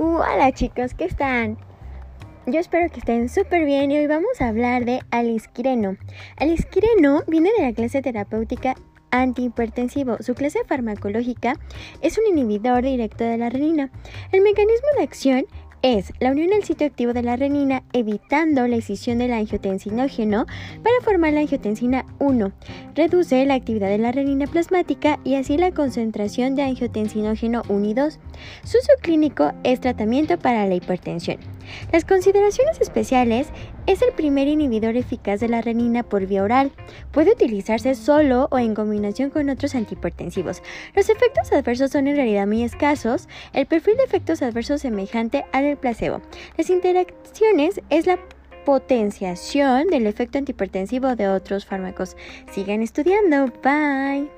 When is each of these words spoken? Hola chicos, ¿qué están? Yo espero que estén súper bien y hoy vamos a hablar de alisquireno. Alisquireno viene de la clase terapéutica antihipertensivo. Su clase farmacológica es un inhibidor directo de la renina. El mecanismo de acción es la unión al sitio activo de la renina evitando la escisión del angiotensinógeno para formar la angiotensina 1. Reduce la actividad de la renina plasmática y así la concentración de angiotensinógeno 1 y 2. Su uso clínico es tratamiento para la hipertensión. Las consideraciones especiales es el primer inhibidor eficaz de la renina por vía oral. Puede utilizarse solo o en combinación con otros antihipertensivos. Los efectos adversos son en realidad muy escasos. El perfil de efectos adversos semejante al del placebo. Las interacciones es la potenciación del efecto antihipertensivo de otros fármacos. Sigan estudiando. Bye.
Hola 0.00 0.52
chicos, 0.52 0.94
¿qué 0.94 1.06
están? 1.06 1.58
Yo 2.46 2.60
espero 2.60 2.88
que 2.88 3.00
estén 3.00 3.28
súper 3.28 3.64
bien 3.64 3.90
y 3.90 3.98
hoy 3.98 4.06
vamos 4.06 4.40
a 4.40 4.46
hablar 4.46 4.84
de 4.84 5.00
alisquireno. 5.10 5.96
Alisquireno 6.36 7.24
viene 7.26 7.50
de 7.58 7.64
la 7.64 7.72
clase 7.72 8.00
terapéutica 8.00 8.76
antihipertensivo. 9.10 10.18
Su 10.20 10.36
clase 10.36 10.60
farmacológica 10.68 11.54
es 12.00 12.16
un 12.16 12.28
inhibidor 12.28 12.84
directo 12.84 13.24
de 13.24 13.38
la 13.38 13.50
renina. 13.50 13.90
El 14.30 14.42
mecanismo 14.42 14.86
de 14.96 15.02
acción 15.02 15.46
es 15.82 16.12
la 16.20 16.30
unión 16.30 16.52
al 16.52 16.64
sitio 16.64 16.86
activo 16.86 17.12
de 17.12 17.22
la 17.22 17.36
renina 17.36 17.82
evitando 17.92 18.66
la 18.66 18.76
escisión 18.76 19.18
del 19.18 19.32
angiotensinógeno 19.32 20.46
para 20.82 21.04
formar 21.04 21.32
la 21.32 21.40
angiotensina 21.40 22.04
1. 22.18 22.52
Reduce 22.94 23.44
la 23.46 23.54
actividad 23.54 23.88
de 23.88 23.98
la 23.98 24.12
renina 24.12 24.46
plasmática 24.46 25.18
y 25.24 25.34
así 25.34 25.56
la 25.56 25.72
concentración 25.72 26.54
de 26.54 26.62
angiotensinógeno 26.62 27.62
1 27.68 27.88
y 27.88 27.94
2. 27.94 28.18
Su 28.64 28.78
uso 28.78 28.92
clínico 29.00 29.52
es 29.64 29.80
tratamiento 29.80 30.38
para 30.38 30.66
la 30.66 30.74
hipertensión. 30.74 31.38
Las 31.92 32.04
consideraciones 32.04 32.80
especiales 32.80 33.48
es 33.88 34.02
el 34.02 34.12
primer 34.12 34.48
inhibidor 34.48 34.96
eficaz 34.96 35.40
de 35.40 35.48
la 35.48 35.62
renina 35.62 36.02
por 36.02 36.26
vía 36.26 36.42
oral. 36.42 36.72
Puede 37.10 37.32
utilizarse 37.32 37.94
solo 37.94 38.46
o 38.50 38.58
en 38.58 38.74
combinación 38.74 39.30
con 39.30 39.48
otros 39.48 39.74
antihipertensivos. 39.74 40.62
Los 40.94 41.08
efectos 41.08 41.50
adversos 41.52 41.90
son 41.90 42.06
en 42.06 42.16
realidad 42.16 42.46
muy 42.46 42.62
escasos. 42.62 43.28
El 43.54 43.64
perfil 43.64 43.96
de 43.96 44.04
efectos 44.04 44.42
adversos 44.42 44.82
semejante 44.82 45.46
al 45.52 45.64
del 45.64 45.78
placebo. 45.78 46.20
Las 46.58 46.68
interacciones 46.68 47.80
es 47.88 48.06
la 48.06 48.18
potenciación 48.66 49.86
del 49.86 50.06
efecto 50.06 50.36
antihipertensivo 50.36 51.16
de 51.16 51.28
otros 51.28 51.64
fármacos. 51.64 52.14
Sigan 52.52 52.82
estudiando. 52.82 53.46
Bye. 53.62 54.37